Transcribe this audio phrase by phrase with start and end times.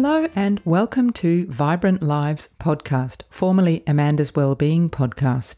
[0.00, 5.56] Hello and welcome to Vibrant Lives podcast, formerly Amanda's Wellbeing podcast.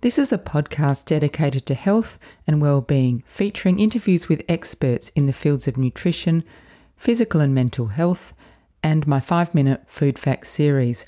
[0.00, 5.32] This is a podcast dedicated to health and well-being, featuring interviews with experts in the
[5.32, 6.42] fields of nutrition,
[6.96, 8.34] physical and mental health,
[8.82, 11.06] and my 5-minute food facts series.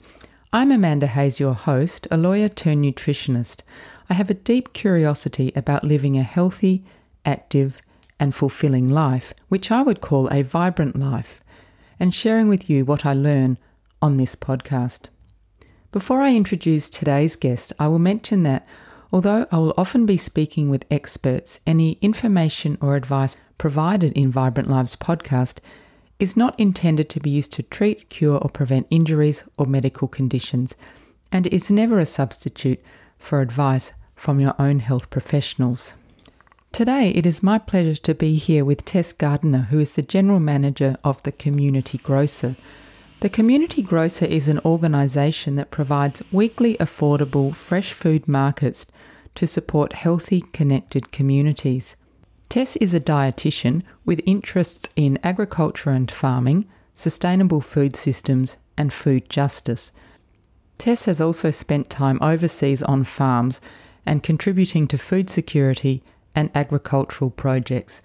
[0.53, 3.63] I'm Amanda Hayes, your host, a lawyer turned nutritionist.
[4.09, 6.85] I have a deep curiosity about living a healthy,
[7.25, 7.83] active,
[8.21, 11.43] and fulfilling life, which I would call a vibrant life,
[12.01, 13.59] and sharing with you what I learn
[14.03, 15.03] on this podcast.
[15.93, 18.67] Before I introduce today's guest, I will mention that
[19.13, 24.71] although I will often be speaking with experts, any information or advice provided in Vibrant
[24.71, 25.59] Lives podcast
[26.19, 30.77] is not intended to be used to treat, cure, or prevent injuries or medical conditions,
[31.31, 32.81] and is never a substitute
[33.19, 35.95] for advice from your own health professionals.
[36.73, 40.39] Today, it is my pleasure to be here with Tess Gardiner, who is the General
[40.39, 42.55] Manager of the Community Grocer.
[43.19, 48.87] The Community Grocer is an organisation that provides weekly affordable fresh food markets
[49.35, 51.97] to support healthy, connected communities.
[52.49, 59.29] Tess is a dietitian with interests in agriculture and farming, sustainable food systems, and food
[59.29, 59.91] justice.
[60.79, 63.61] Tess has also spent time overseas on farms
[64.07, 66.03] and contributing to food security
[66.35, 68.03] and agricultural projects.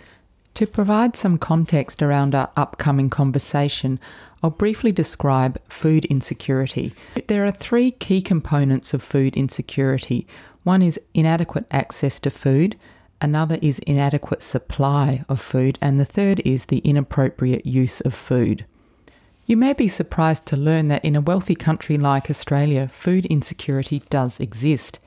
[0.56, 4.00] To provide some context around our upcoming conversation,
[4.42, 6.94] I'll briefly describe food insecurity.
[7.28, 10.28] There are three key components of food insecurity
[10.66, 12.76] one is inadequate access to food,
[13.22, 18.66] another is inadequate supply of food, and the third is the inappropriate use of food.
[19.46, 24.02] You may be surprised to learn that in a wealthy country like Australia, food insecurity
[24.10, 24.98] does exist.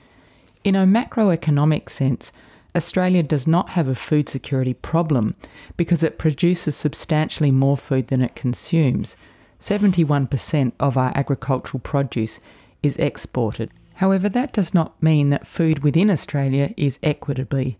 [0.63, 2.31] In a macroeconomic sense,
[2.77, 5.35] Australia does not have a food security problem
[5.77, 9.17] because it produces substantially more food than it consumes.
[9.59, 12.41] 71% of our agricultural produce
[12.83, 13.71] is exported.
[13.95, 17.79] However, that does not mean that food within Australia is equitably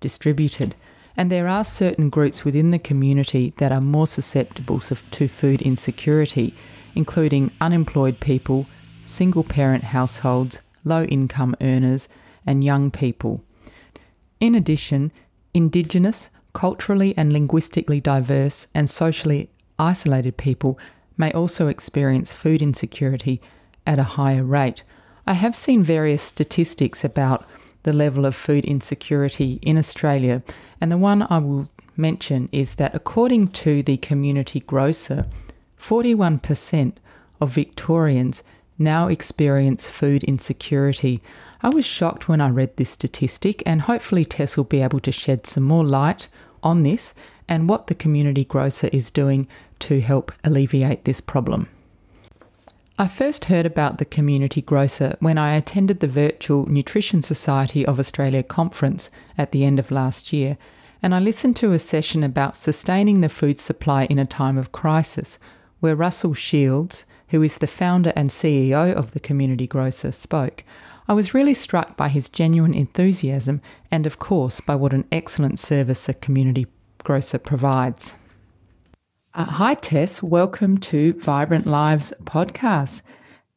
[0.00, 0.74] distributed.
[1.16, 6.54] And there are certain groups within the community that are more susceptible to food insecurity,
[6.94, 8.66] including unemployed people,
[9.04, 12.08] single parent households, low income earners,
[12.46, 13.44] and young people.
[14.40, 15.12] In addition,
[15.52, 20.78] Indigenous, culturally and linguistically diverse, and socially isolated people
[21.16, 23.40] may also experience food insecurity
[23.86, 24.82] at a higher rate.
[25.26, 27.46] I have seen various statistics about
[27.82, 30.42] the level of food insecurity in Australia.
[30.80, 35.26] And the one I will mention is that according to the community grocer,
[35.78, 36.94] 41%
[37.40, 38.42] of Victorians
[38.78, 41.22] now experience food insecurity.
[41.62, 45.12] I was shocked when I read this statistic, and hopefully, Tess will be able to
[45.12, 46.28] shed some more light
[46.62, 47.14] on this
[47.48, 49.46] and what the community grocer is doing
[49.80, 51.68] to help alleviate this problem.
[52.98, 57.98] I first heard about the community grocer when I attended the virtual Nutrition Society of
[57.98, 60.58] Australia conference at the end of last year,
[61.02, 64.72] and I listened to a session about sustaining the food supply in a time of
[64.72, 65.38] crisis,
[65.80, 70.62] where Russell Shields, who is the founder and CEO of the community grocer, spoke.
[71.10, 75.58] I was really struck by his genuine enthusiasm and, of course, by what an excellent
[75.58, 76.68] service a community
[77.02, 78.14] grocer provides.
[79.34, 80.22] Uh, hi, Tess.
[80.22, 83.02] Welcome to Vibrant Lives podcast.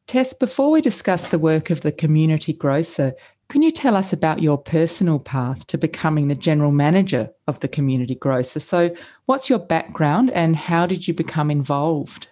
[0.08, 3.14] Tess, before we discuss the work of the community grocer,
[3.48, 7.68] can you tell us about your personal path to becoming the general manager of the
[7.68, 8.58] community grocer?
[8.58, 8.92] So,
[9.26, 12.26] what's your background and how did you become involved?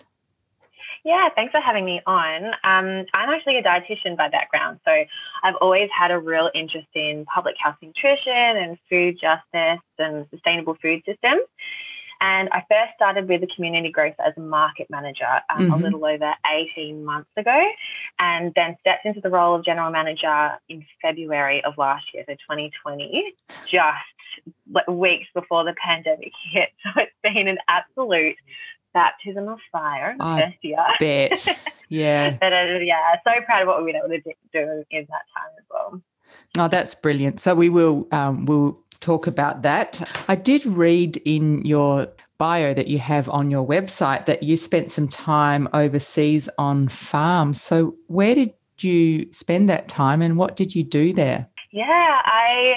[1.04, 2.46] Yeah, thanks for having me on.
[2.62, 4.92] Um, I'm actually a dietitian by background, so
[5.42, 10.76] I've always had a real interest in public health nutrition and food justice and sustainable
[10.80, 11.42] food systems.
[12.20, 15.72] And I first started with the community grocer as a market manager um, mm-hmm.
[15.72, 16.32] a little over
[16.76, 17.68] 18 months ago,
[18.20, 22.34] and then stepped into the role of general manager in February of last year, so
[22.34, 23.34] 2020,
[23.68, 26.68] just weeks before the pandemic hit.
[26.84, 28.36] So it's been an absolute
[28.94, 30.84] baptism of fire I first year.
[31.00, 31.58] Bet.
[31.88, 32.38] Yeah.
[32.40, 35.52] but uh, yeah, so proud of what we've been able to do in that time
[35.58, 36.02] as well.
[36.56, 37.38] Oh, that's brilliant.
[37.38, 40.08] So we will um, we'll talk about that.
[40.26, 42.08] I did read in your
[42.38, 47.60] bio that you have on your website that you spent some time overseas on farms.
[47.60, 51.46] So, where did you spend that time and what did you do there?
[51.72, 51.84] Yeah,
[52.24, 52.76] I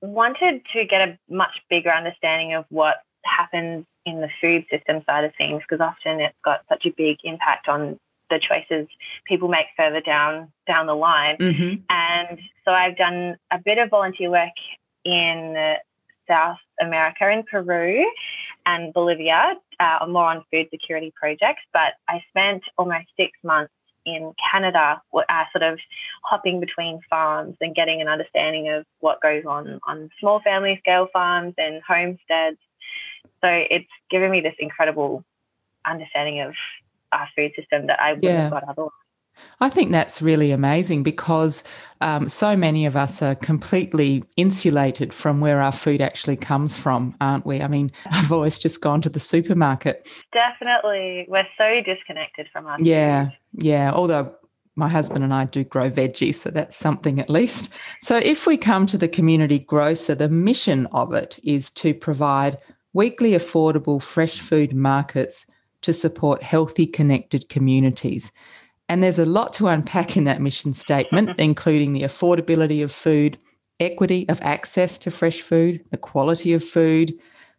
[0.00, 5.24] wanted to get a much bigger understanding of what happens in the food system side
[5.24, 7.98] of things because often it's got such a big impact on
[8.30, 8.88] the choices
[9.26, 11.36] people make further down down the line.
[11.36, 11.82] Mm-hmm.
[11.90, 14.48] And so I've done a bit of volunteer work
[15.04, 15.76] in
[16.28, 18.04] South America, in Peru
[18.64, 23.72] and Bolivia, uh, more on food security projects, but I spent almost six months
[24.04, 25.78] in Canada, uh, sort of
[26.24, 31.08] hopping between farms and getting an understanding of what goes on on small family scale
[31.12, 32.58] farms and homesteads.
[33.40, 35.24] So it's given me this incredible
[35.86, 36.54] understanding of
[37.12, 38.42] our food system that I wouldn't yeah.
[38.42, 38.92] have got otherwise.
[39.60, 41.64] I think that's really amazing because
[42.00, 47.16] um, so many of us are completely insulated from where our food actually comes from,
[47.20, 47.60] aren't we?
[47.60, 50.08] I mean, I've always just gone to the supermarket.
[50.32, 51.26] Definitely.
[51.28, 53.64] We're so disconnected from our Yeah, food.
[53.64, 53.92] yeah.
[53.92, 54.34] Although
[54.74, 57.72] my husband and I do grow veggies, so that's something at least.
[58.00, 62.58] So if we come to the community grocer, the mission of it is to provide
[62.92, 65.46] weekly affordable fresh food markets
[65.82, 68.32] to support healthy, connected communities.
[68.88, 73.38] And there's a lot to unpack in that mission statement, including the affordability of food,
[73.80, 77.14] equity of access to fresh food, the quality of food,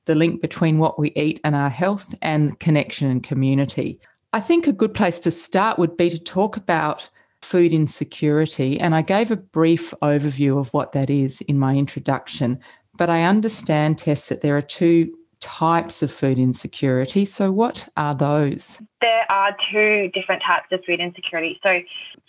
[0.06, 4.00] the link between what we eat and our health, and connection and community.
[4.34, 7.10] I think a good place to start would be to talk about
[7.42, 8.80] food insecurity.
[8.80, 12.60] And I gave a brief overview of what that is in my introduction.
[12.98, 17.26] But I understand, Tess, that there are two types of food insecurity.
[17.26, 18.82] So, what are those?
[19.02, 21.60] There are two different types of food insecurity.
[21.62, 21.80] So,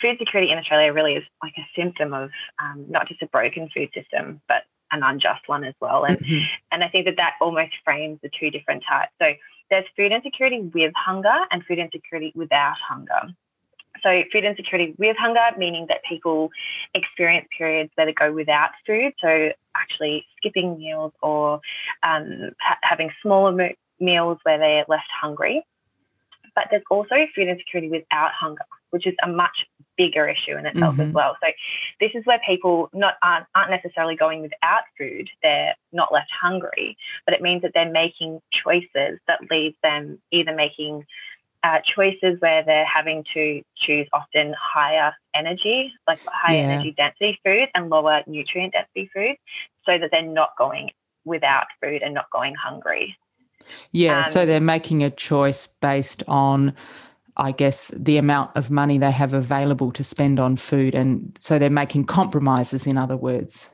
[0.02, 2.30] food security in Australia really is like a symptom of
[2.60, 6.04] um, not just a broken food system, but an unjust one as well.
[6.04, 6.44] And mm-hmm.
[6.72, 9.12] and I think that that almost frames the two different types.
[9.20, 9.26] So,
[9.70, 13.32] there's food insecurity with hunger and food insecurity without hunger.
[14.02, 16.50] So, food insecurity with hunger, meaning that people
[16.94, 19.12] experience periods where they go without food.
[19.20, 21.60] So, actually skipping meals or
[22.02, 25.64] um, ha- having smaller mo- meals where they're left hungry.
[26.54, 29.66] But there's also food insecurity without hunger, which is a much
[29.96, 31.08] bigger issue in itself mm-hmm.
[31.08, 31.36] as well.
[31.42, 31.48] So
[32.00, 36.96] this is where people not aren't, aren't necessarily going without food; they're not left hungry,
[37.24, 41.04] but it means that they're making choices that leads them either making
[41.64, 46.62] uh, choices where they're having to choose often higher energy, like high yeah.
[46.64, 49.38] energy density foods and lower nutrient density foods,
[49.86, 50.90] so that they're not going
[51.24, 53.16] without food and not going hungry.
[53.92, 56.74] Yeah, um, so they're making a choice based on,
[57.38, 60.94] I guess, the amount of money they have available to spend on food.
[60.94, 63.70] And so they're making compromises, in other words.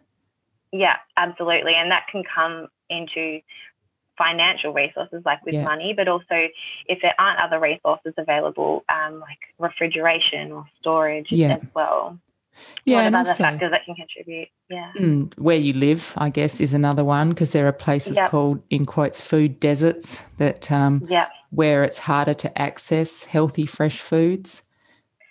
[0.72, 1.72] Yeah, absolutely.
[1.74, 3.40] And that can come into
[4.20, 5.64] financial resources like with yeah.
[5.64, 6.36] money, but also
[6.86, 11.54] if there aren't other resources available, um, like refrigeration or storage yeah.
[11.54, 12.18] as well.
[12.84, 14.48] Yeah, and other factors that can contribute.
[14.68, 14.92] Yeah.
[14.98, 18.30] Mm, where you live, I guess, is another one because there are places yep.
[18.30, 21.28] called, in quotes, food deserts that um, yep.
[21.50, 24.62] where it's harder to access healthy, fresh foods.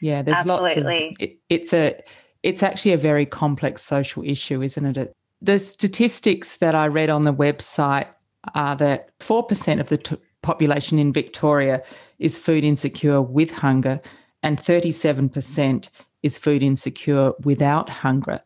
[0.01, 0.75] Yeah, there's Absolutely.
[0.75, 1.21] lots of.
[1.21, 2.01] It, it's a,
[2.42, 5.13] it's actually a very complex social issue, isn't it?
[5.42, 8.07] The statistics that I read on the website
[8.56, 11.83] are that 4% of the t- population in Victoria
[12.19, 14.01] is food insecure with hunger,
[14.44, 15.89] and 37%
[16.24, 18.41] is food insecure without hunger.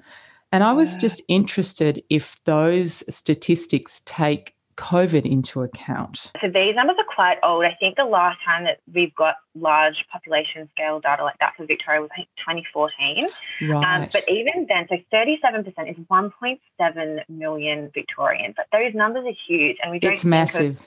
[0.52, 6.32] And I was just interested if those statistics take COVID into account?
[6.42, 7.66] So these numbers are quite old.
[7.66, 11.66] I think the last time that we've got large population scale data like that for
[11.66, 13.30] Victoria was I think 2014.
[13.70, 14.02] Right.
[14.02, 18.56] Um, but even then, so 37% is 1.7 million Victorians.
[18.58, 20.14] But those numbers are huge, and we don't.
[20.14, 20.78] It's massive.
[20.78, 20.86] Of,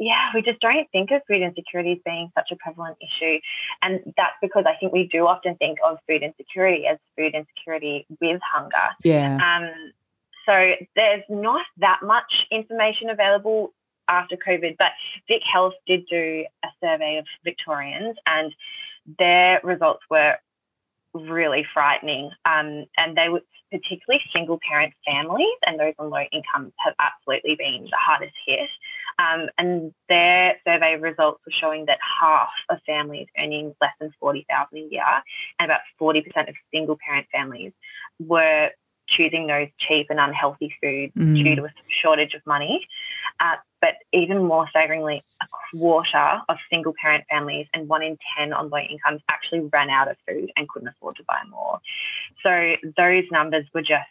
[0.00, 3.38] yeah, we just don't think of food insecurity as being such a prevalent issue.
[3.82, 8.06] And that's because I think we do often think of food insecurity as food insecurity
[8.18, 8.96] with hunger.
[9.04, 9.34] Yeah.
[9.36, 9.92] Um,
[10.46, 13.72] so there's not that much information available
[14.08, 14.90] after COVID, but
[15.28, 18.52] Vic Health did do a survey of Victorians and
[19.18, 20.34] their results were
[21.14, 22.30] really frightening.
[22.44, 27.54] Um, and they were particularly single parent families and those on low incomes have absolutely
[27.56, 28.68] been the hardest hit.
[29.18, 34.78] Um, and their survey results were showing that half of families earning less than 40,000
[34.78, 35.04] a year
[35.58, 37.72] and about 40% of single parent families
[38.18, 38.70] were
[39.10, 41.42] choosing those cheap and unhealthy foods mm.
[41.42, 41.70] due to a
[42.02, 42.86] shortage of money.
[43.40, 48.52] Uh, but even more staggeringly, a quarter of single parent families and one in 10
[48.52, 51.80] on low incomes actually ran out of food and couldn't afford to buy more.
[52.42, 54.06] So those numbers were just,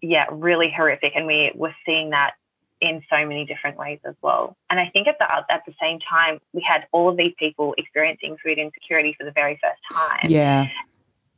[0.00, 1.12] yeah, really horrific.
[1.14, 2.32] And we were seeing that
[2.80, 4.56] in so many different ways as well.
[4.68, 7.74] And I think at the at the same time, we had all of these people
[7.78, 10.28] experiencing food insecurity for the very first time.
[10.28, 10.66] Yeah.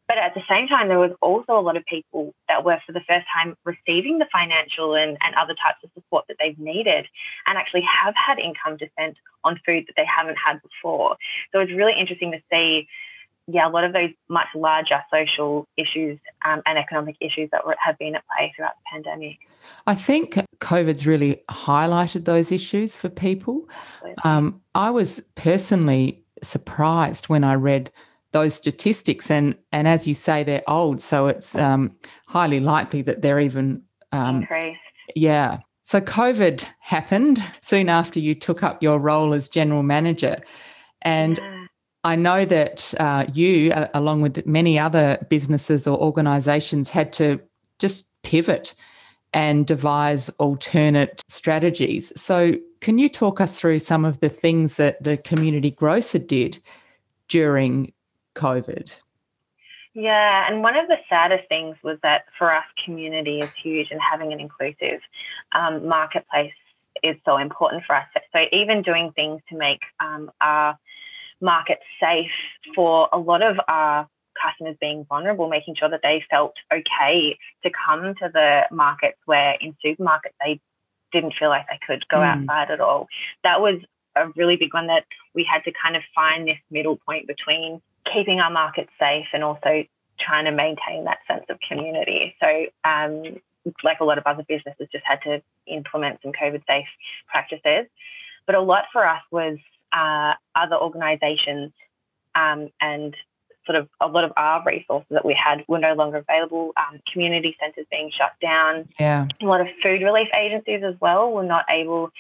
[0.07, 2.93] But at the same time, there was also a lot of people that were for
[2.93, 7.07] the first time receiving the financial and, and other types of support that they've needed
[7.47, 11.17] and actually have had income to spend on food that they haven't had before.
[11.53, 12.87] So it's really interesting to see,
[13.47, 17.77] yeah, a lot of those much larger social issues um, and economic issues that were,
[17.83, 19.39] have been at play throughout the pandemic.
[19.87, 23.69] I think COVID's really highlighted those issues for people.
[24.23, 27.91] Um, I was personally surprised when I read
[28.35, 33.23] those statistics, and and as you say, they're old, so it's um, highly likely that
[33.23, 34.81] they're even um, increased.
[35.15, 35.61] Yeah.
[35.85, 40.37] So COVID happened soon after you took up your role as general manager,
[41.01, 41.39] and.
[41.39, 41.61] Yeah.
[42.07, 47.41] I know that uh, you, uh, along with many other businesses or organisations, had to
[47.79, 48.75] just pivot
[49.33, 52.13] and devise alternate strategies.
[52.21, 56.63] So, can you talk us through some of the things that the community grocer did
[57.29, 57.94] during
[58.35, 58.95] COVID?
[59.95, 64.01] Yeah, and one of the saddest things was that for us, community is huge, and
[64.01, 65.01] having an inclusive
[65.53, 66.53] um, marketplace
[67.03, 68.07] is so important for us.
[68.33, 70.77] So, even doing things to make um, our
[71.41, 72.31] market safe
[72.75, 74.09] for a lot of our
[74.43, 79.57] customers being vulnerable, making sure that they felt okay to come to the markets where
[79.61, 80.61] in supermarkets they
[81.13, 82.25] didn't feel like they could go mm.
[82.25, 83.07] outside at all.
[83.45, 83.81] That was
[84.17, 87.81] a really big one that we had to kind of find this middle point between
[88.13, 89.85] keeping our markets safe and also
[90.19, 92.35] trying to maintain that sense of community.
[92.41, 93.41] So, um,
[93.83, 96.87] like a lot of other businesses, just had to implement some COVID safe
[97.29, 97.87] practices.
[98.47, 99.59] But a lot for us was
[99.93, 101.73] uh, other organisations
[102.35, 103.17] um, and
[103.67, 106.73] sort of a lot of our resources that we had were no longer available.
[106.77, 108.89] Um, community centres being shut down.
[109.01, 109.27] Yeah.
[109.41, 112.11] A lot of food relief agencies as well were not able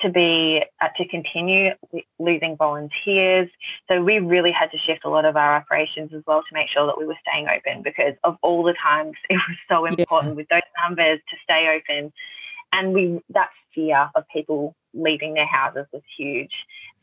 [0.00, 1.70] to be uh, to continue
[2.18, 3.48] losing volunteers.
[3.88, 6.68] So we really had to shift a lot of our operations as well to make
[6.68, 10.32] sure that we were staying open because of all the times it was so important
[10.32, 10.36] yeah.
[10.36, 12.12] with those numbers to stay open.
[12.72, 16.52] And we that fear of people leaving their houses was huge.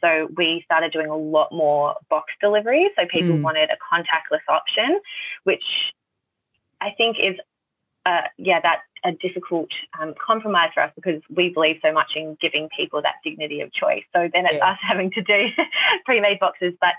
[0.02, 2.92] So we started doing a lot more box deliveries.
[2.98, 3.42] So people mm.
[3.42, 5.00] wanted a contactless option,
[5.44, 5.64] which
[6.82, 7.36] I think is,
[8.06, 9.70] uh, yeah, that's a difficult
[10.02, 13.72] um, compromise for us because we believe so much in giving people that dignity of
[13.74, 14.04] choice.
[14.14, 14.72] So then it's yeah.
[14.72, 15.48] us having to do
[16.06, 16.94] pre-made boxes, but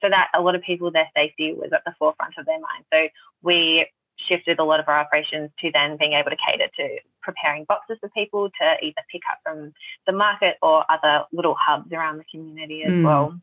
[0.00, 2.84] for that, a lot of people, their safety was at the forefront of their mind.
[2.92, 3.08] So
[3.42, 3.86] we
[4.28, 7.98] shifted a lot of our operations to then being able to cater to preparing boxes
[8.00, 9.72] for people to either pick up from
[10.06, 13.04] the market or other little hubs around the community as mm.
[13.04, 13.38] well.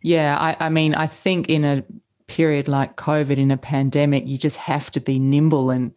[0.00, 1.84] Yeah, I, I mean, I think in a
[2.26, 5.92] period like COVID, in a pandemic, you just have to be nimble and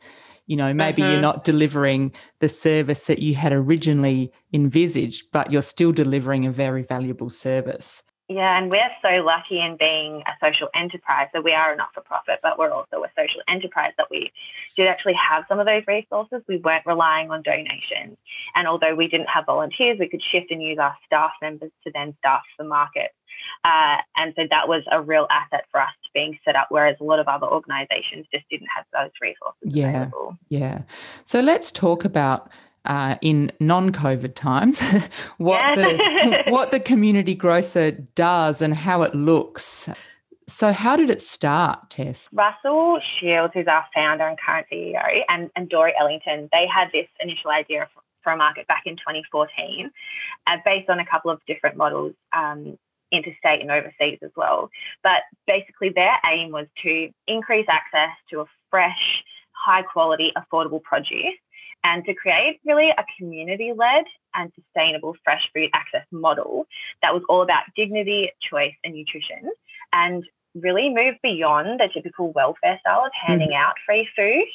[0.48, 1.22] you know maybe you're mm-hmm.
[1.22, 6.84] not delivering the service that you had originally envisaged but you're still delivering a very
[6.84, 11.28] valuable service yeah, and we're so lucky in being a social enterprise.
[11.36, 14.32] So we are a not for profit, but we're also a social enterprise that we
[14.78, 16.42] did actually have some of those resources.
[16.48, 18.18] We weren't relying on donations.
[18.56, 21.92] And although we didn't have volunteers, we could shift and use our staff members to
[21.94, 23.12] then staff the market.
[23.64, 27.04] Uh, and so that was a real asset for us being set up, whereas a
[27.04, 30.38] lot of other organizations just didn't have those resources yeah, available.
[30.50, 30.82] Yeah.
[31.24, 32.50] So let's talk about
[32.86, 34.82] uh, in non-COVID times,
[35.38, 35.76] what yeah.
[35.76, 39.90] the what the community grocer does and how it looks.
[40.48, 42.28] So, how did it start, Tess?
[42.34, 47.08] Russell Shields, who's our founder and current CEO, and, and Dory Ellington, they had this
[47.22, 49.90] initial idea for, for a market back in 2014,
[50.48, 52.78] uh, based on a couple of different models, um,
[53.14, 54.70] interstate and overseas as well.
[55.04, 61.38] But basically, their aim was to increase access to a fresh, high quality, affordable produce
[61.84, 66.66] and to create really a community led and sustainable fresh food access model
[67.02, 69.52] that was all about dignity, choice, and nutrition,
[69.92, 70.24] and
[70.56, 73.70] really move beyond the typical welfare style of handing mm-hmm.
[73.70, 74.46] out free food.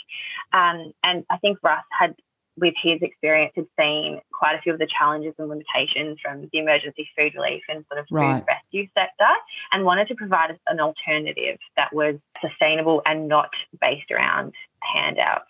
[0.52, 2.14] Um, and I think Russ had,
[2.60, 6.58] with his experience, had seen quite a few of the challenges and limitations from the
[6.58, 8.38] emergency food relief and sort of right.
[8.38, 9.32] food rescue sector,
[9.72, 13.50] and wanted to provide us an alternative that was sustainable and not
[13.80, 15.44] based around handouts.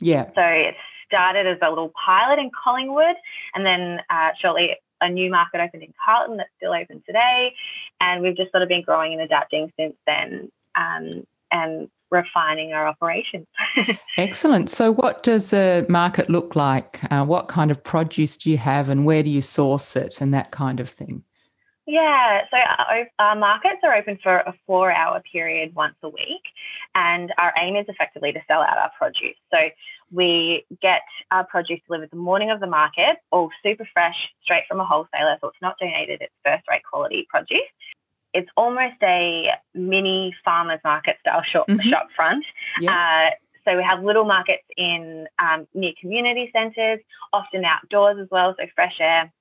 [0.00, 0.26] Yeah.
[0.34, 0.74] So it
[1.06, 3.16] started as a little pilot in Collingwood,
[3.54, 7.54] and then uh, shortly a new market opened in Carlton that's still open today,
[8.00, 12.86] and we've just sort of been growing and adapting since then, um, and refining our
[12.86, 13.46] operations.
[14.16, 14.70] Excellent.
[14.70, 17.00] So, what does the market look like?
[17.10, 20.32] Uh, what kind of produce do you have, and where do you source it, and
[20.34, 21.22] that kind of thing?
[21.86, 26.42] Yeah, so our, our, markets are open for a four hour period once a week,
[26.96, 29.36] and our aim is effectively to sell out our produce.
[29.52, 29.58] So
[30.10, 34.80] we get our produce delivered the morning of the market, all super fresh, straight from
[34.80, 37.70] a wholesaler, so it's not donated, it's first rate quality produce.
[38.38, 41.88] It's almost a mini farmers market style shop, mm-hmm.
[41.88, 42.44] shop front.
[42.80, 42.92] Yeah.
[42.92, 43.30] Uh,
[43.64, 47.00] so we have little markets in um, near community centres,
[47.32, 49.32] often outdoors as well, so fresh air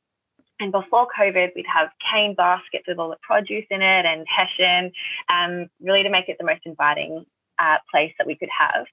[0.59, 4.91] and before COVID, we'd have cane baskets with all the produce in it and hessian,
[5.29, 7.25] um, really to make it the most inviting
[7.59, 8.85] uh, place that we could have.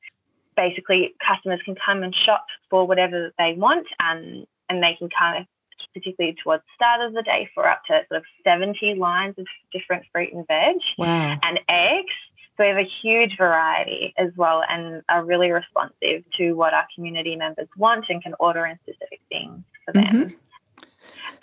[0.57, 5.41] basically customers can come and shop for whatever they want um, and they can kind
[5.41, 5.47] of
[5.95, 9.47] particularly towards the start of the day for up to sort of 70 lines of
[9.73, 11.39] different fruit and veg wow.
[11.43, 12.15] and eggs
[12.57, 16.87] so we have a huge variety as well and are really responsive to what our
[16.95, 20.05] community members want and can order in specific things for them.
[20.05, 20.35] Mm-hmm.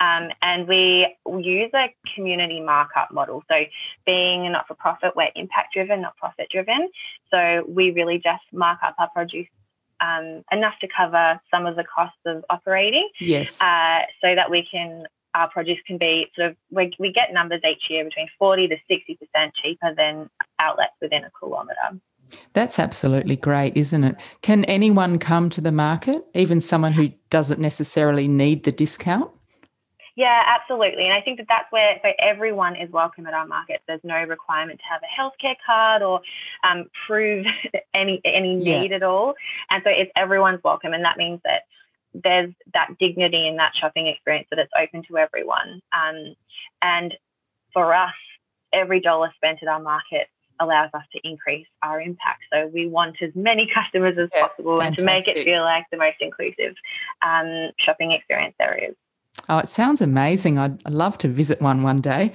[0.02, 3.42] Um, and we use a community markup model.
[3.50, 3.64] So,
[4.06, 6.88] being a not for profit, we're impact driven, not profit driven.
[7.30, 9.48] So, we really just mark up our produce
[10.00, 13.08] um, enough to cover some of the costs of operating.
[13.20, 13.60] Yes.
[13.60, 15.04] Uh, so that we can
[15.34, 18.76] our produce can be sort of we, we get numbers each year between 40 to
[18.90, 20.28] 60% cheaper than
[20.58, 22.00] outlets within a kilometre.
[22.52, 24.16] That's absolutely great, isn't it?
[24.42, 29.30] Can anyone come to the market, even someone who doesn't necessarily need the discount?
[30.16, 31.04] Yeah, absolutely.
[31.04, 33.80] And I think that that's where so everyone is welcome at our market.
[33.86, 36.20] There's no requirement to have a healthcare card or
[36.68, 37.46] um, prove
[37.94, 38.96] any any need yeah.
[38.96, 39.34] at all.
[39.70, 41.62] And so it's everyone's welcome, and that means that
[42.12, 45.80] there's that dignity in that shopping experience that it's open to everyone.
[45.92, 46.34] Um,
[46.82, 47.14] and
[47.72, 48.14] for us,
[48.72, 50.26] every dollar spent at our market
[50.60, 52.42] allows us to increase our impact.
[52.52, 54.98] So we want as many customers as yeah, possible fantastic.
[54.98, 56.74] and to make it feel like the most inclusive
[57.22, 58.94] um, shopping experience there is.
[59.48, 60.58] Oh, it sounds amazing.
[60.58, 62.32] I'd, love to visit one one day.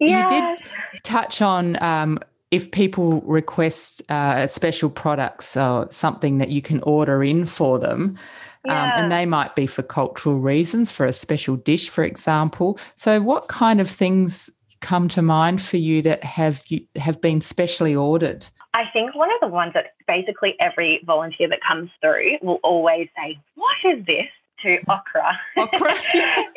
[0.00, 0.22] Yeah.
[0.22, 2.18] You did touch on um,
[2.50, 8.18] if people request uh, special products or something that you can order in for them.
[8.64, 8.82] Yeah.
[8.82, 12.78] Um, and they might be for cultural reasons, for a special dish, for example.
[12.96, 14.50] So, what kind of things
[14.80, 18.46] come to mind for you that have you have been specially ordered?
[18.74, 23.08] I think one of the ones that basically every volunteer that comes through will always
[23.16, 24.26] say, "What is this?"
[24.64, 25.38] To okra.
[25.56, 25.94] Okra,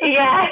[0.00, 0.48] yeah.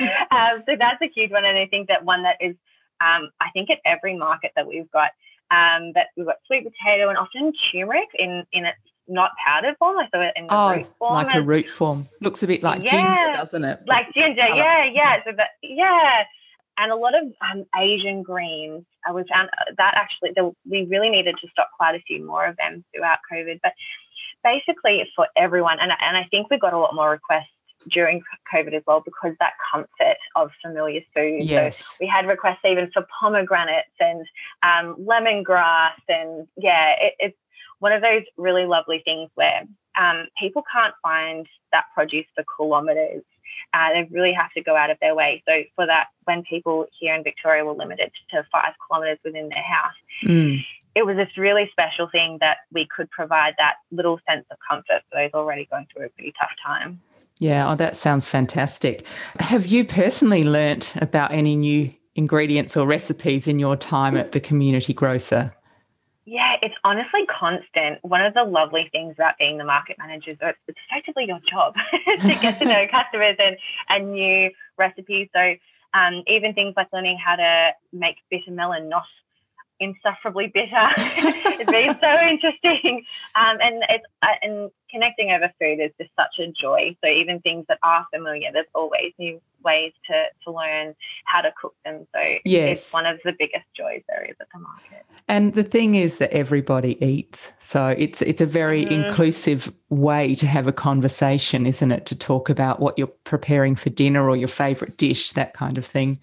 [0.30, 2.56] um, so that's a huge one, and I think that one that is,
[3.00, 5.10] um, I think at every market that we've got,
[5.50, 9.98] um, that we've got sweet potato and often turmeric in in its not powdered form.
[9.98, 11.14] I saw it in the oh, root form.
[11.14, 12.08] like a root form.
[12.20, 13.80] Looks a bit like yeah, ginger, doesn't it?
[13.86, 15.16] Like ginger, yeah, yeah.
[15.24, 16.24] So that, yeah.
[16.80, 20.86] And a lot of um, Asian greens, uh, we found uh, that actually the, we
[20.88, 23.58] really needed to stock quite a few more of them throughout COVID.
[23.62, 23.72] But
[24.48, 27.48] basically, for everyone, and and I think we got a lot more requests
[27.90, 31.44] during COVID as well because that comfort of familiar food.
[31.44, 31.78] Yes.
[31.78, 34.26] So we had requests even for pomegranates and
[34.62, 37.38] um, lemongrass, and yeah, it, it's
[37.78, 39.62] one of those really lovely things where
[39.98, 43.22] um, people can't find that produce for kilometres.
[43.74, 45.42] Uh, they really have to go out of their way.
[45.46, 49.62] So for that, when people here in Victoria were limited to five kilometres within their
[49.62, 49.92] house,
[50.24, 50.64] mm.
[50.98, 55.02] It was this really special thing that we could provide that little sense of comfort
[55.08, 57.00] for those already going through a pretty tough time.
[57.38, 59.06] Yeah, oh, that sounds fantastic.
[59.38, 64.40] Have you personally learnt about any new ingredients or recipes in your time at the
[64.40, 65.54] community grocer?
[66.24, 68.00] Yeah, it's honestly constant.
[68.02, 71.74] One of the lovely things about being the market manager is it's effectively your job
[72.22, 73.56] to get to know customers and,
[73.88, 75.28] and new recipes.
[75.32, 75.54] So
[75.94, 79.04] um, even things like learning how to make bitter melon not
[79.80, 80.88] insufferably bitter.
[80.96, 86.38] it's been so interesting, um, and it's uh, and connecting over food is just such
[86.38, 86.96] a joy.
[87.02, 91.52] So even things that are familiar, there's always new ways to to learn how to
[91.60, 92.06] cook them.
[92.14, 92.78] So yes.
[92.78, 95.04] it's one of the biggest joys there is at the market.
[95.28, 98.90] And the thing is that everybody eats, so it's it's a very mm.
[98.90, 102.06] inclusive way to have a conversation, isn't it?
[102.06, 105.86] To talk about what you're preparing for dinner or your favourite dish, that kind of
[105.86, 106.18] thing.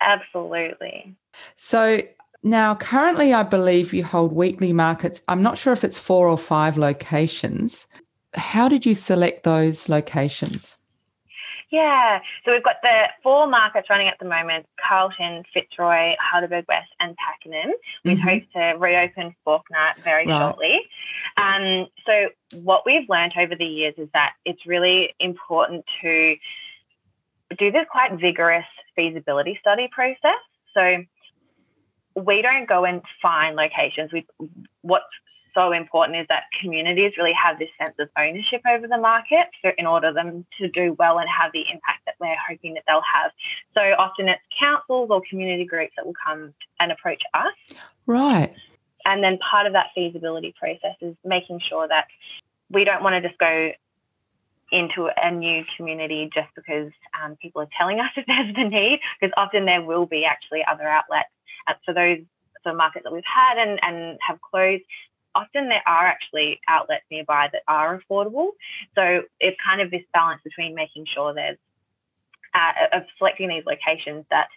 [0.00, 1.14] Absolutely.
[1.56, 2.02] So
[2.42, 5.22] now, currently, I believe you hold weekly markets.
[5.28, 7.86] I'm not sure if it's four or five locations.
[8.34, 10.78] How did you select those locations?
[11.72, 16.90] Yeah, so we've got the four markets running at the moment Carlton, Fitzroy, Heidelberg West,
[17.00, 17.72] and Pakenham.
[18.04, 18.28] We mm-hmm.
[18.28, 20.38] hope to reopen Fawkner very right.
[20.38, 20.80] shortly.
[21.38, 22.28] Um, so,
[22.60, 26.34] what we've learned over the years is that it's really important to
[27.58, 30.42] do this quite vigorous feasibility study process.
[30.74, 31.04] So,
[32.16, 34.12] we don't go and find locations.
[34.12, 34.26] We,
[34.82, 35.04] what's
[35.54, 39.70] so important is that communities really have this sense of ownership over the market for,
[39.70, 43.02] in order them to do well and have the impact that we're hoping that they'll
[43.14, 43.30] have.
[43.74, 47.76] So often it's councils or community groups that will come and approach us.
[48.06, 48.54] Right.
[49.04, 52.06] And then part of that feasibility process is making sure that
[52.70, 53.72] we don't want to just go
[54.70, 56.90] into a new community just because
[57.22, 60.62] um, people are telling us that there's the need, because often there will be actually
[60.70, 61.28] other outlets
[61.84, 62.18] for those
[62.62, 64.82] sort of markets that we've had and, and have closed,
[65.34, 68.50] often there are actually outlets nearby that are affordable.
[68.94, 71.58] So it's kind of this balance between making sure there's
[72.54, 74.48] uh, of selecting these locations that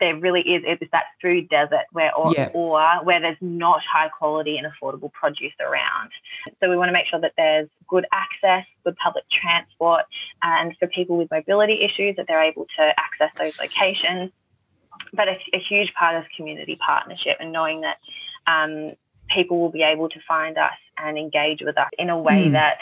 [0.00, 2.48] there really is it's that food desert where or, yeah.
[2.54, 6.10] or where there's not high quality and affordable produce around.
[6.58, 10.04] So we want to make sure that there's good access, good public transport,
[10.42, 14.32] and for people with mobility issues that they're able to access those locations.
[15.12, 17.98] But a, a huge part of community partnership and knowing that
[18.46, 18.92] um,
[19.34, 22.52] people will be able to find us and engage with us in a way mm.
[22.52, 22.78] that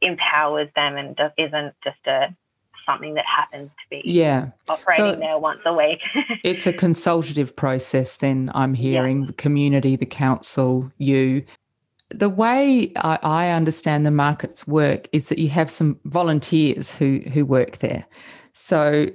[0.00, 2.34] empowers them and isn't just a
[2.86, 6.00] something that happens to be yeah operating so there once a week.
[6.44, 8.18] it's a consultative process.
[8.18, 9.26] Then I'm hearing yeah.
[9.28, 11.44] the community, the council, you.
[12.10, 17.22] The way I, I understand the markets work is that you have some volunteers who
[17.32, 18.04] who work there.
[18.52, 19.08] So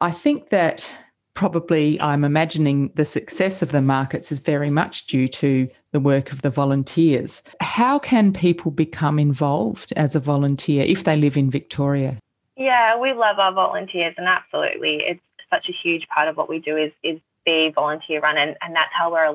[0.00, 0.90] I think that
[1.38, 6.32] probably I'm imagining the success of the markets is very much due to the work
[6.32, 7.44] of the volunteers.
[7.60, 12.18] How can people become involved as a volunteer if they live in Victoria?
[12.56, 16.58] Yeah, we love our volunteers and absolutely it's such a huge part of what we
[16.58, 19.32] do is is be volunteer run and, and that's how we're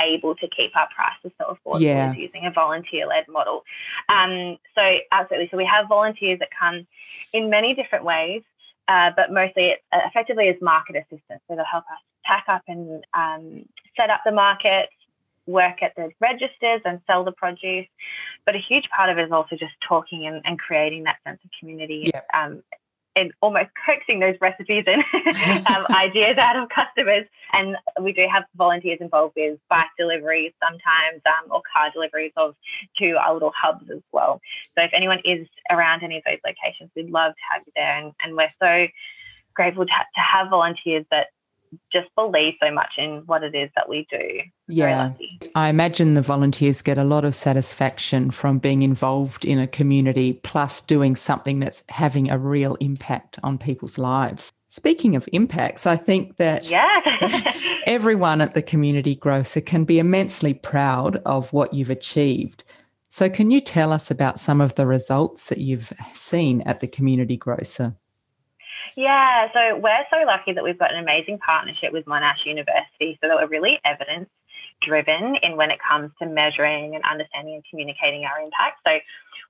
[0.00, 2.14] able to keep our prices so affordable yeah.
[2.14, 3.64] using a volunteer led model.
[4.08, 5.48] Um, so absolutely.
[5.50, 6.86] So we have volunteers that come
[7.32, 8.42] in many different ways.
[8.90, 11.40] Uh, but mostly it effectively is market assistance.
[11.46, 13.64] So they'll help us pack up and um,
[13.96, 14.88] set up the market,
[15.46, 17.86] work at the registers and sell the produce.
[18.44, 21.38] But a huge part of it is also just talking and, and creating that sense
[21.44, 22.10] of community.
[22.12, 22.26] Yep.
[22.34, 22.62] Um,
[23.16, 25.02] and almost coaxing those recipes and
[25.66, 27.26] um, ideas out of customers.
[27.52, 32.54] And we do have volunteers involved with bike deliveries sometimes um, or car deliveries of
[32.98, 34.40] to our little hubs as well.
[34.76, 37.98] So if anyone is around any of those locations, we'd love to have you there.
[37.98, 38.86] And, and we're so
[39.54, 41.28] grateful to, to have volunteers that
[41.92, 44.40] just believe so much in what it is that we do.
[44.68, 45.12] Yeah.
[45.54, 50.34] I imagine the volunteers get a lot of satisfaction from being involved in a community
[50.44, 54.50] plus doing something that's having a real impact on people's lives.
[54.68, 57.52] Speaking of impacts, I think that yeah.
[57.86, 62.62] everyone at the community grocer can be immensely proud of what you've achieved.
[63.08, 66.86] So, can you tell us about some of the results that you've seen at the
[66.86, 67.96] community grocer?
[68.96, 73.28] Yeah, so we're so lucky that we've got an amazing partnership with Monash University, so
[73.28, 74.28] that we're really evidence
[74.82, 78.80] driven in when it comes to measuring and understanding and communicating our impact.
[78.86, 78.98] So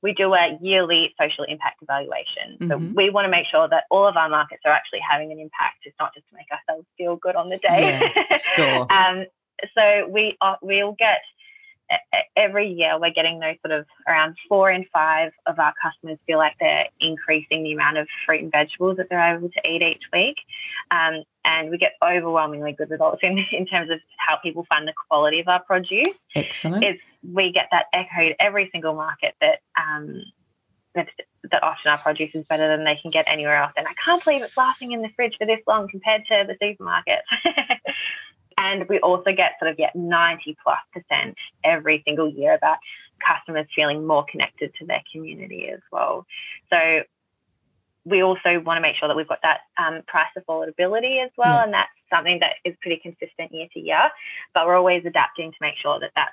[0.03, 2.57] we do a yearly social impact evaluation.
[2.61, 2.95] So mm-hmm.
[2.95, 5.85] we want to make sure that all of our markets are actually having an impact.
[5.85, 8.01] It's not just to make ourselves feel good on the day.
[8.01, 8.93] Yeah, sure.
[8.93, 9.27] um,
[9.75, 11.21] so we uh, we'll get
[12.37, 16.38] every year we're getting those sort of around four in five of our customers feel
[16.38, 20.03] like they're increasing the amount of fruit and vegetables that they're able to eat each
[20.12, 20.37] week.
[20.90, 24.94] Um, and we get overwhelmingly good results in, in terms of how people find the
[25.09, 26.14] quality of our produce.
[26.35, 26.85] Excellent.
[26.85, 27.00] It's,
[27.33, 30.22] we get that echoed every single market that um,
[30.94, 31.09] that,
[31.50, 33.72] that often our produce is better than they can get anywhere else.
[33.76, 36.57] And I can't believe it's lasting in the fridge for this long compared to the
[36.61, 37.20] supermarket.
[38.61, 42.77] And we also get sort of yet 90 plus percent every single year about
[43.27, 46.27] customers feeling more connected to their community as well.
[46.68, 47.01] So
[48.05, 51.55] we also want to make sure that we've got that um, price affordability as well,
[51.55, 51.64] yeah.
[51.64, 54.11] and that's something that is pretty consistent year to year.
[54.55, 56.31] But we're always adapting to make sure that that's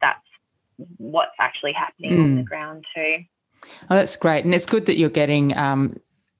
[0.00, 2.24] that's what's actually happening mm.
[2.24, 3.18] on the ground too.
[3.90, 5.98] Oh, that's great, and it's good that you're getting um,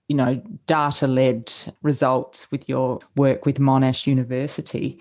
[0.09, 5.01] you know, data led results with your work with Monash University.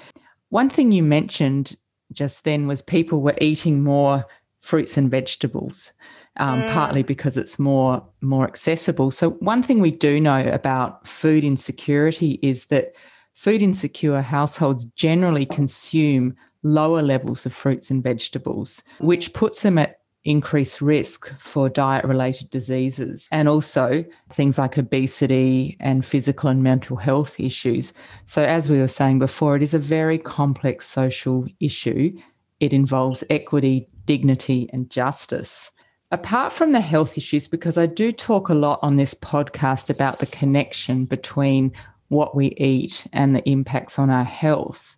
[0.50, 1.78] One thing you mentioned
[2.12, 4.26] just then was people were eating more
[4.62, 5.94] fruits and vegetables,
[6.38, 6.70] um, mm.
[6.70, 9.12] partly because it's more more accessible.
[9.12, 12.94] So one thing we do know about food insecurity is that
[13.34, 20.00] food insecure households generally consume lower levels of fruits and vegetables, which puts them at
[20.26, 26.96] increased risk for diet related diseases and also things like obesity and physical and mental
[26.96, 27.94] health issues.
[28.26, 32.12] So, as we were saying before, it is a very complex social issue.
[32.60, 35.72] It involves equity, dignity, and justice.
[36.12, 40.20] Apart from the health issues, because I do talk a lot on this podcast about
[40.20, 41.72] the connection between
[42.10, 44.98] what we eat and the impacts on our health.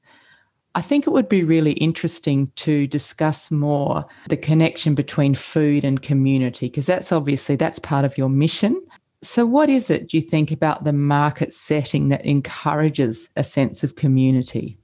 [0.75, 6.01] I think it would be really interesting to discuss more the connection between food and
[6.01, 8.85] community because that's obviously that's part of your mission.
[9.21, 13.85] So what is it do you think about the market setting that encourages a sense
[13.85, 14.77] of community?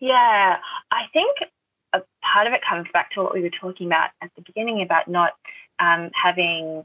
[0.00, 0.56] Yeah,
[0.90, 1.34] I think
[1.94, 4.82] a part of it comes back to what we were talking about at the beginning
[4.82, 5.32] about not
[5.80, 6.84] um, having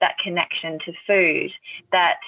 [0.00, 1.50] that connection to food
[1.90, 2.20] that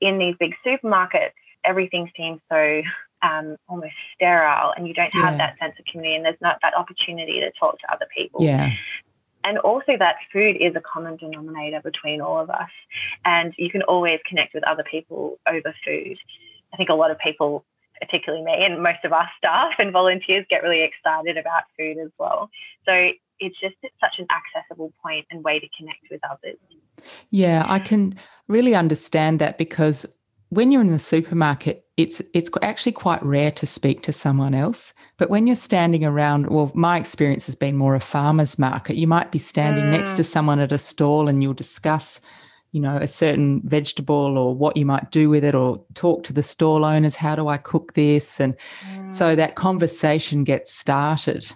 [0.00, 1.32] in these big supermarkets
[1.64, 2.82] everything seems so
[3.22, 5.38] um, almost sterile and you don't have yeah.
[5.38, 8.42] that sense of community and there's not that opportunity to talk to other people.
[8.44, 8.70] Yeah.
[9.44, 12.70] And also that food is a common denominator between all of us
[13.24, 16.16] and you can always connect with other people over food.
[16.72, 17.64] I think a lot of people,
[18.00, 22.10] particularly me and most of our staff and volunteers, get really excited about food as
[22.18, 22.50] well.
[22.84, 26.58] So it's just it's such an accessible point and way to connect with others.
[27.30, 30.06] Yeah, I can really understand that because
[30.50, 34.94] when you're in the supermarket, it's it's actually quite rare to speak to someone else.
[35.18, 38.96] But when you're standing around, well, my experience has been more a farmer's market.
[38.96, 39.90] You might be standing mm.
[39.90, 40.26] next to mm.
[40.26, 42.20] someone at a stall and you'll discuss,
[42.72, 46.32] you know, a certain vegetable or what you might do with it, or talk to
[46.32, 48.40] the stall owners, how do I cook this?
[48.40, 48.56] And
[48.88, 49.12] mm.
[49.12, 51.52] so that conversation gets started.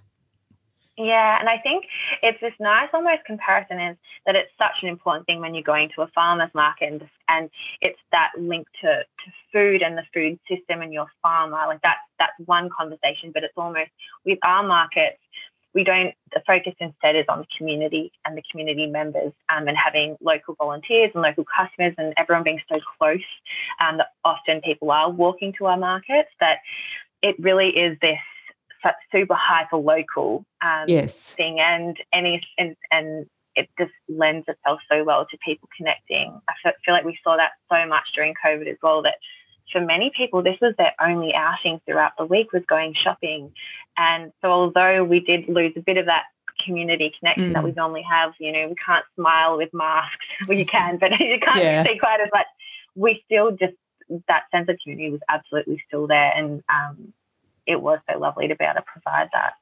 [0.98, 1.84] Yeah, and I think
[2.22, 5.90] it's this nice almost comparison is that it's such an important thing when you're going
[5.94, 7.50] to a farmer's market and, and
[7.82, 11.58] it's that link to, to food and the food system and your farmer.
[11.66, 13.90] Like that's that's one conversation, but it's almost
[14.24, 15.18] with our markets,
[15.74, 19.76] we don't the focus instead is on the community and the community members um, and
[19.76, 23.20] having local volunteers and local customers and everyone being so close
[23.80, 26.60] um, that often people are walking to our markets that
[27.22, 28.18] it really is this
[29.12, 31.32] super hyper local um, yes.
[31.32, 36.38] thing, and any and, and it just lends itself so well to people connecting.
[36.48, 39.02] I feel, feel like we saw that so much during COVID as well.
[39.02, 39.16] That
[39.72, 43.52] for many people, this was their only outing throughout the week was going shopping,
[43.96, 46.24] and so although we did lose a bit of that
[46.64, 47.52] community connection mm.
[47.54, 50.16] that we normally have, you know, we can't smile with masks.
[50.48, 51.84] well, you can, but you can't yeah.
[51.84, 52.46] see quite as much.
[52.94, 53.74] We still just
[54.28, 57.12] that sense of community was absolutely still there, and um,
[57.66, 59.54] it was so lovely to be able to provide that.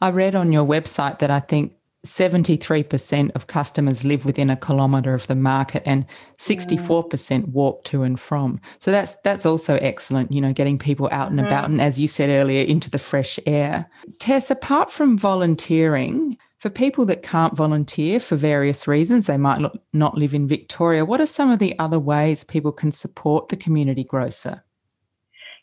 [0.00, 1.72] I read on your website that I think
[2.06, 6.06] 73% of customers live within a kilometre of the market and
[6.38, 7.48] 64% mm.
[7.48, 8.60] walk to and from.
[8.78, 11.72] So that's that's also excellent, you know, getting people out and about mm.
[11.72, 13.90] and as you said earlier into the fresh air.
[14.18, 19.60] Tess, apart from volunteering, for people that can't volunteer for various reasons, they might
[19.92, 23.56] not live in Victoria, what are some of the other ways people can support the
[23.56, 24.62] community grocer?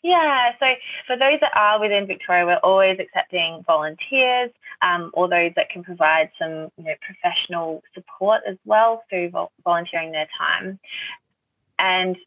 [0.04, 0.66] Yeah, so
[1.06, 4.50] for those that are within Victoria, we're always accepting volunteers
[4.82, 9.32] um, or those that can provide some you know, professional support as well through
[9.64, 10.78] volunteering their time.
[11.78, 12.18] And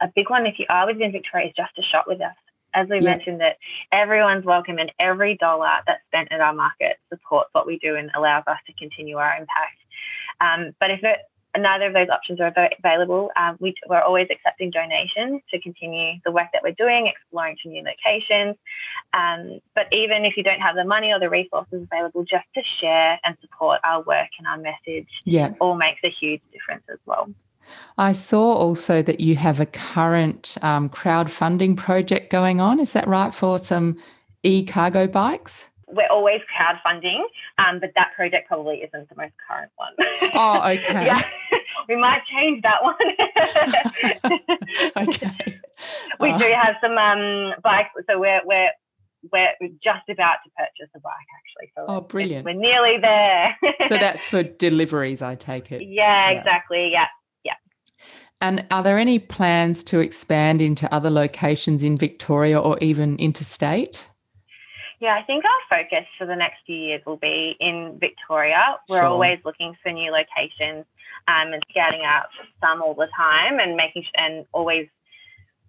[0.00, 2.36] a big one, if you are within Victoria, is just to shop with us.
[2.72, 3.16] As we yeah.
[3.16, 3.56] mentioned, that
[3.90, 8.12] everyone's welcome and every dollar that's spent at our market supports what we do and
[8.14, 9.78] allows us to continue our impact.
[10.40, 11.18] Um, but if it,
[11.58, 13.30] neither of those options are available.
[13.36, 17.68] Um, we, are always accepting donations to continue the work that we're doing, exploring to
[17.68, 18.56] new locations.
[19.12, 22.62] Um, but even if you don't have the money or the resources available, just to
[22.80, 25.54] share and support our work and our message yeah.
[25.60, 27.28] all makes a huge difference as well.
[27.96, 32.78] I saw also that you have a current um, crowdfunding project going on.
[32.78, 33.96] Is that right for some
[34.42, 35.70] e cargo bikes?
[35.94, 37.20] we're always crowdfunding,
[37.58, 39.92] um, but that project probably isn't the most current one.
[40.34, 40.82] Oh, okay.
[41.06, 41.22] yeah,
[41.88, 42.94] we might change that one.
[45.08, 45.60] okay.
[46.20, 48.70] We do have some um, bikes, so we're we're
[49.32, 51.72] we're just about to purchase a bike actually.
[51.76, 52.44] So oh, brilliant!
[52.44, 53.56] We're nearly there.
[53.88, 55.82] so that's for deliveries, I take it.
[55.82, 56.90] Yeah, yeah, exactly.
[56.92, 57.06] Yeah,
[57.44, 57.54] yeah.
[58.40, 64.08] And are there any plans to expand into other locations in Victoria or even interstate?
[65.00, 68.78] Yeah, I think our focus for the next few years will be in Victoria.
[68.88, 69.06] We're sure.
[69.06, 70.86] always looking for new locations
[71.28, 72.26] um, and scouting out
[72.60, 74.88] some all the time and making and always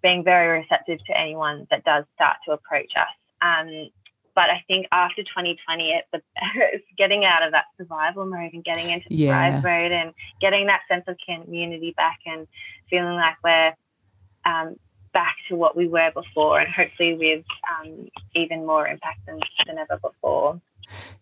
[0.02, 3.08] being very receptive to anyone that does start to approach us.
[3.42, 3.90] Um,
[4.34, 6.20] but I think after 2020, it's, the,
[6.72, 9.60] it's getting out of that survival mode and getting into yeah.
[9.60, 12.46] thrive mode and getting that sense of community back and
[12.90, 13.72] feeling like we're
[14.44, 14.76] um,
[15.12, 17.44] back to what we were before and hopefully with
[17.80, 20.60] um, even more impact than, than ever before.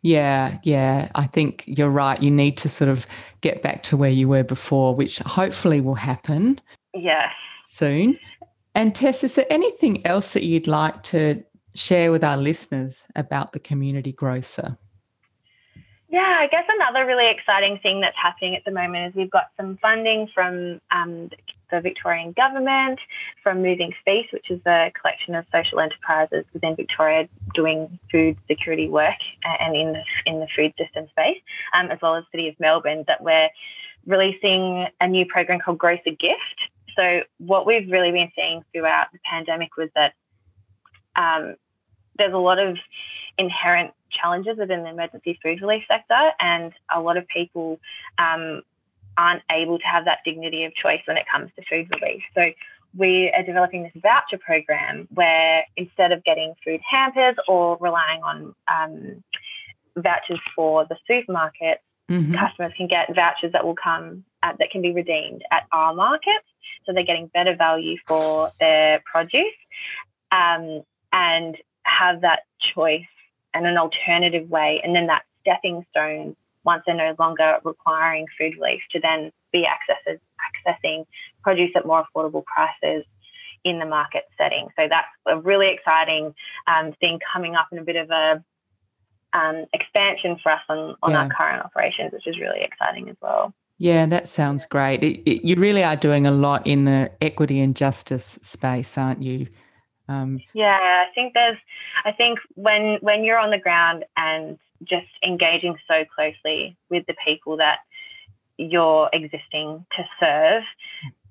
[0.02, 1.10] Yeah, yeah.
[1.14, 2.22] I think you're right.
[2.22, 3.06] You need to sort of
[3.40, 6.60] get back to where you were before, which hopefully will happen.
[6.94, 7.30] Yeah.
[7.64, 8.18] Soon.
[8.74, 11.42] And Tess, is there anything else that you'd like to
[11.74, 14.76] share with our listeners about the community grocer?
[16.08, 19.46] Yeah, I guess another really exciting thing that's happening at the moment is we've got
[19.56, 21.30] some funding from um,
[21.74, 22.98] the Victorian Government,
[23.42, 28.88] from Moving Feast, which is a collection of social enterprises within Victoria doing food security
[28.88, 31.40] work and in the, in the food system space,
[31.74, 33.48] um, as well as City of Melbourne, that we're
[34.06, 36.58] releasing a new program called Grocer Gift.
[36.96, 40.12] So what we've really been seeing throughout the pandemic was that
[41.16, 41.56] um,
[42.18, 42.76] there's a lot of
[43.38, 47.80] inherent challenges within the emergency food relief sector, and a lot of people
[48.18, 48.62] um,
[49.16, 52.22] aren't able to have that dignity of choice when it comes to food relief.
[52.34, 52.52] So
[52.96, 58.54] we are developing this voucher program where instead of getting food hampers or relying on
[58.68, 59.24] um,
[59.96, 61.78] vouchers for the supermarket,
[62.10, 62.34] mm-hmm.
[62.34, 66.46] customers can get vouchers that will come at, that can be redeemed at our markets.
[66.86, 69.42] So they're getting better value for their produce
[70.30, 72.40] um, and have that
[72.74, 73.02] choice
[73.54, 78.54] and an alternative way, and then that stepping stone once they're no longer requiring food
[78.58, 80.18] relief to then be accessed,
[80.66, 81.04] accessing
[81.42, 83.04] produce at more affordable prices
[83.64, 84.68] in the market setting.
[84.76, 86.34] So that's a really exciting
[86.66, 88.44] um, thing coming up in a bit of a
[89.32, 91.22] um, expansion for us on, on yeah.
[91.22, 93.54] our current operations, which is really exciting as well.
[93.78, 95.02] Yeah, that sounds great.
[95.02, 99.22] It, it, you really are doing a lot in the equity and justice space, aren't
[99.22, 99.48] you?
[100.08, 101.56] Um, yeah, I think there's,
[102.04, 107.14] I think when when you're on the ground and just engaging so closely with the
[107.26, 107.78] people that
[108.56, 110.62] you're existing to serve,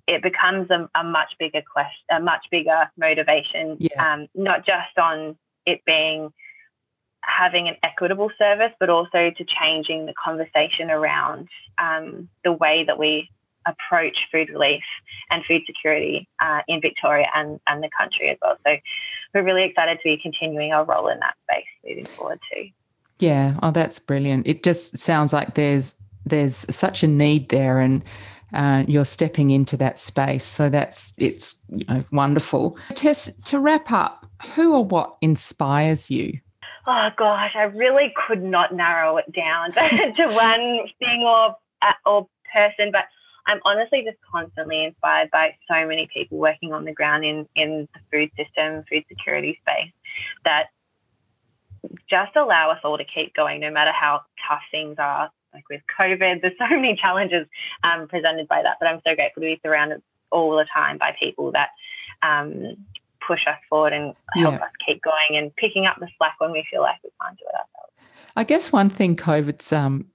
[0.08, 3.78] it becomes a, a much bigger question, a much bigger motivation.
[3.80, 4.14] Yeah.
[4.14, 6.34] Um, not just on it being
[7.22, 11.48] having an equitable service, but also to changing the conversation around
[11.82, 13.30] um, the way that we
[13.66, 14.84] approach food relief
[15.30, 18.58] and food security uh, in Victoria and, and the country as well.
[18.66, 18.76] So
[19.34, 22.68] we're really excited to be continuing our role in that space moving forward too.
[23.20, 24.48] Yeah, oh, that's brilliant.
[24.48, 25.96] It just sounds like there's
[26.26, 28.04] there's such a need there, and
[28.54, 30.46] uh, you're stepping into that space.
[30.46, 32.78] So that's it's you know, wonderful.
[32.96, 36.40] Tess, to wrap up, who or what inspires you?
[36.86, 39.72] Oh gosh, I really could not narrow it down
[40.16, 43.06] to one thing or uh, or person, but
[43.46, 47.88] I'm honestly just constantly inspired by so many people working on the ground in in
[47.94, 49.92] the food system, food security space
[50.46, 50.68] that
[52.10, 55.30] just allow us all to keep going, no matter how tough things are.
[55.54, 57.48] Like with COVID, there's so many challenges
[57.84, 61.16] um, presented by that, but I'm so grateful to be surrounded all the time by
[61.20, 61.70] people that
[62.24, 62.76] um,
[63.26, 64.66] push us forward and help yeah.
[64.66, 67.46] us keep going and picking up the slack when we feel like we can't do
[67.48, 67.94] it ourselves.
[68.36, 70.08] I guess one thing COVID's um,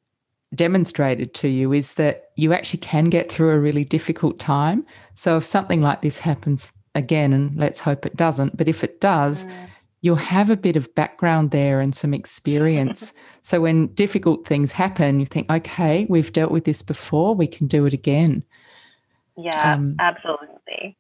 [0.54, 4.84] demonstrated to you is that you actually can get through a really difficult time.
[5.14, 9.00] So if something like this happens again, and let's hope it doesn't, but if it
[9.00, 9.68] does, mm
[10.00, 13.12] you'll have a bit of background there and some experience.
[13.42, 17.66] so when difficult things happen, you think, okay, we've dealt with this before, we can
[17.66, 18.42] do it again.
[19.36, 20.96] Yeah, um, absolutely.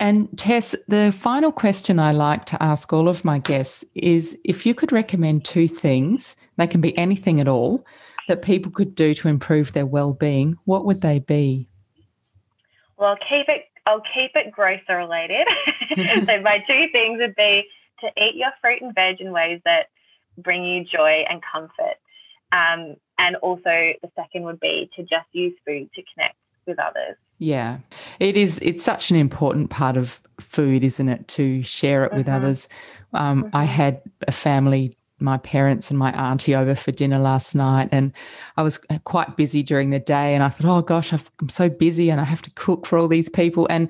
[0.00, 4.66] And Tess, the final question I like to ask all of my guests is if
[4.66, 7.86] you could recommend two things, they can be anything at all,
[8.26, 11.68] that people could do to improve their well-being, what would they be?
[12.96, 15.46] Well, keep it I'll keep it grocer related.
[16.26, 17.64] so my two things would be
[18.02, 19.86] to eat your fruit and veg in ways that
[20.38, 21.96] bring you joy and comfort.
[22.52, 26.36] Um, and also, the second would be to just use food to connect
[26.66, 27.16] with others.
[27.38, 27.78] Yeah,
[28.20, 28.58] it is.
[28.60, 31.28] It's such an important part of food, isn't it?
[31.28, 32.18] To share it mm-hmm.
[32.18, 32.68] with others.
[33.14, 33.56] Um, mm-hmm.
[33.56, 38.12] I had a family, my parents and my auntie over for dinner last night, and
[38.56, 40.34] I was quite busy during the day.
[40.34, 43.08] And I thought, oh gosh, I'm so busy, and I have to cook for all
[43.08, 43.66] these people.
[43.70, 43.88] And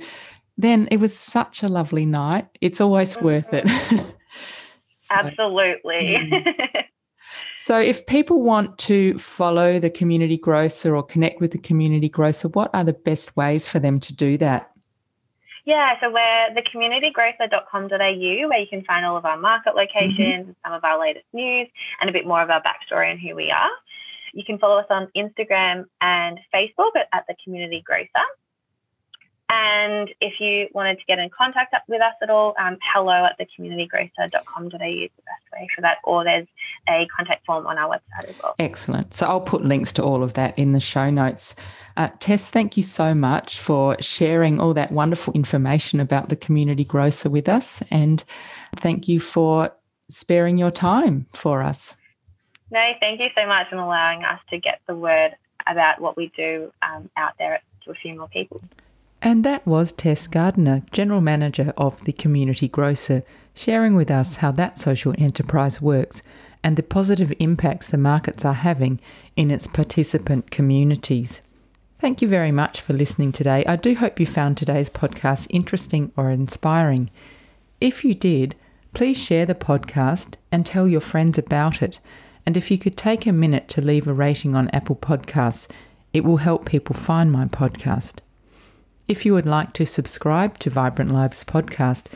[0.57, 2.47] then it was such a lovely night.
[2.61, 3.25] It's always mm-hmm.
[3.25, 3.69] worth it.
[4.99, 6.17] so, Absolutely.
[6.19, 6.45] Mm.
[7.53, 12.49] so, if people want to follow the community grocer or connect with the community grocer,
[12.49, 14.73] what are the best ways for them to do that?
[15.65, 20.51] Yeah, so we're the communitygrocer.com.au where you can find all of our market locations, mm-hmm.
[20.65, 21.69] some of our latest news,
[22.01, 23.71] and a bit more of our backstory and who we are.
[24.35, 28.09] You can follow us on Instagram and Facebook at, at the Community Grocer.
[29.55, 33.38] And if you wanted to get in contact with us at all, um, hello at
[33.38, 35.99] thecommunitygrocer.com.au is the best way for that.
[36.05, 36.47] Or there's
[36.88, 38.55] a contact form on our website as well.
[38.59, 39.12] Excellent.
[39.12, 41.55] So I'll put links to all of that in the show notes.
[41.99, 46.85] Uh, Tess, thank you so much for sharing all that wonderful information about the community
[46.85, 47.83] grocer with us.
[47.91, 48.25] And
[48.77, 49.71] thank you for
[50.09, 51.95] sparing your time for us.
[52.71, 55.33] No, thank you so much for allowing us to get the word
[55.67, 58.62] about what we do um, out there to a few more people.
[59.24, 63.22] And that was Tess Gardiner, General Manager of the Community Grocer,
[63.54, 66.24] sharing with us how that social enterprise works
[66.64, 69.00] and the positive impacts the markets are having
[69.37, 71.40] in its participant communities.
[72.00, 73.64] Thank you very much for listening today.
[73.64, 77.08] I do hope you found today's podcast interesting or inspiring.
[77.81, 78.56] If you did,
[78.92, 82.00] please share the podcast and tell your friends about it.
[82.44, 85.70] And if you could take a minute to leave a rating on Apple Podcasts,
[86.12, 88.18] it will help people find my podcast.
[89.09, 92.07] If you would like to subscribe to Vibrant Lives podcast,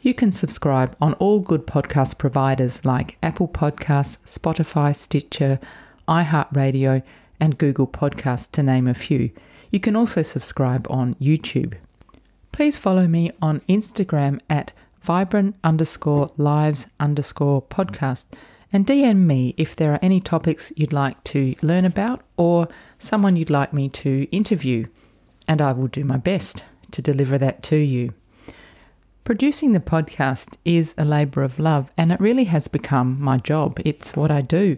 [0.00, 5.60] you can subscribe on all good podcast providers like Apple Podcasts, Spotify, Stitcher,
[6.08, 7.02] iHeartRadio,
[7.38, 9.30] and Google Podcasts, to name a few.
[9.70, 11.74] You can also subscribe on YouTube.
[12.52, 14.72] Please follow me on Instagram at
[15.02, 18.26] vibrant underscore lives underscore podcast
[18.72, 22.66] and DM me if there are any topics you'd like to learn about or
[22.98, 24.86] someone you'd like me to interview
[25.50, 28.14] and I will do my best to deliver that to you.
[29.24, 33.80] Producing the podcast is a labour of love and it really has become my job.
[33.84, 34.76] It's what I do.